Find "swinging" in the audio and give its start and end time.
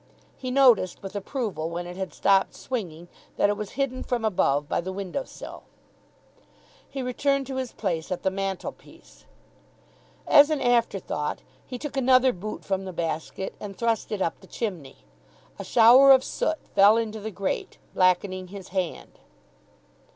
2.55-3.07